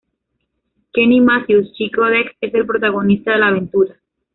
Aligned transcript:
Kenny 0.95 1.19
Matthews: 1.21 1.73
Chico 1.77 2.03
dex, 2.07 2.35
es 2.41 2.51
el 2.55 2.65
protagonista 2.65 3.33
de 3.33 3.37
la 3.37 3.49
aventura. 3.49 3.99